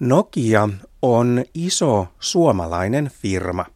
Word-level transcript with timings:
Nokia 0.00 0.68
on 1.02 1.44
iso 1.54 2.08
suomalainen 2.20 3.10
firma. 3.22 3.66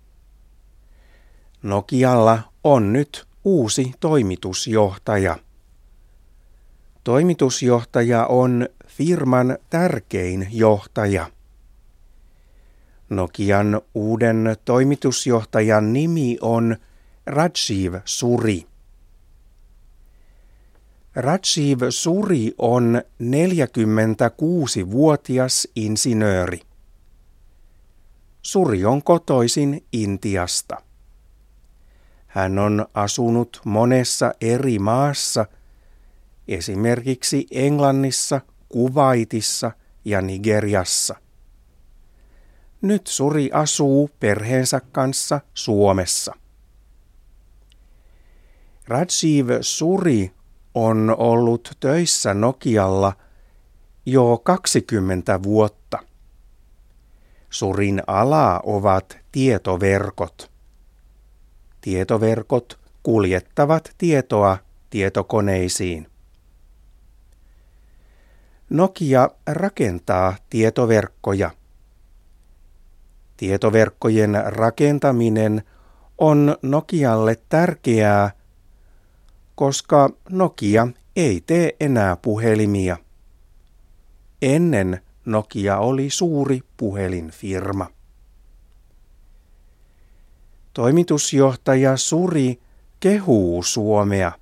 Nokialla 1.62 2.38
on 2.64 2.92
nyt 2.92 3.26
uusi 3.44 3.92
toimitusjohtaja. 4.00 5.38
Toimitusjohtaja 7.04 8.26
on 8.26 8.68
firman 8.86 9.58
tärkein 9.70 10.48
johtaja. 10.50 11.30
Nokian 13.10 13.80
uuden 13.94 14.56
toimitusjohtajan 14.64 15.92
nimi 15.92 16.38
on 16.40 16.76
Rajiv 17.26 17.94
Suri. 18.04 18.66
Rajiv 21.16 21.78
Suri 21.90 22.54
on 22.58 23.02
46-vuotias 23.22 25.68
insinööri. 25.76 26.60
Suri 28.42 28.84
on 28.84 29.02
kotoisin 29.02 29.84
Intiasta. 29.92 30.76
Hän 32.26 32.58
on 32.58 32.86
asunut 32.94 33.60
monessa 33.64 34.32
eri 34.40 34.78
maassa, 34.78 35.46
esimerkiksi 36.48 37.46
Englannissa, 37.50 38.40
Kuwaitissa 38.68 39.70
ja 40.04 40.20
Nigeriassa. 40.20 41.14
Nyt 42.82 43.06
Suri 43.06 43.50
asuu 43.52 44.10
perheensä 44.20 44.80
kanssa 44.92 45.40
Suomessa. 45.54 46.34
Rajiv 48.88 49.48
Suri 49.60 50.32
on 50.74 51.14
ollut 51.18 51.70
töissä 51.80 52.34
Nokialla 52.34 53.12
jo 54.06 54.40
20 54.44 55.42
vuotta. 55.42 55.98
Surin 57.50 58.02
ala 58.06 58.60
ovat 58.62 59.18
tietoverkot. 59.32 60.50
Tietoverkot 61.80 62.80
kuljettavat 63.02 63.94
tietoa 63.98 64.58
tietokoneisiin. 64.90 66.06
Nokia 68.70 69.30
rakentaa 69.46 70.36
tietoverkkoja. 70.50 71.50
Tietoverkkojen 73.36 74.42
rakentaminen 74.46 75.62
on 76.18 76.56
Nokialle 76.62 77.36
tärkeää– 77.48 78.30
koska 79.54 80.10
Nokia 80.30 80.88
ei 81.16 81.40
tee 81.46 81.76
enää 81.80 82.16
puhelimia. 82.16 82.96
Ennen 84.42 85.00
Nokia 85.24 85.78
oli 85.78 86.10
suuri 86.10 86.60
puhelinfirma. 86.76 87.90
Toimitusjohtaja 90.72 91.96
Suri 91.96 92.60
kehuu 93.00 93.62
Suomea. 93.62 94.32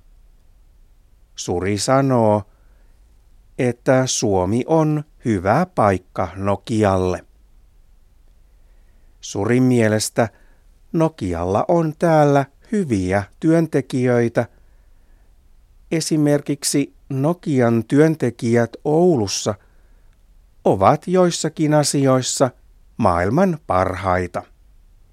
Suri 1.35 1.77
sanoo, 1.77 2.43
että 3.57 4.07
Suomi 4.07 4.63
on 4.67 5.03
hyvä 5.25 5.67
paikka 5.75 6.27
Nokialle. 6.35 7.25
Surin 9.21 9.63
mielestä 9.63 10.29
Nokialla 10.93 11.65
on 11.67 11.93
täällä 11.99 12.45
hyviä 12.71 13.23
työntekijöitä– 13.39 14.45
Esimerkiksi 15.93 16.93
Nokian 17.09 17.83
työntekijät 17.87 18.69
Oulussa 18.85 19.55
ovat 20.65 21.07
joissakin 21.07 21.73
asioissa 21.73 22.49
maailman 22.97 23.57
parhaita. 23.67 24.43